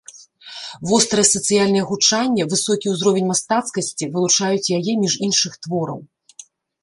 [0.91, 5.99] Вострае сацыяльнае гучанне, высокі ўзровень мастацкасці вылучаюць яе між іншых твораў.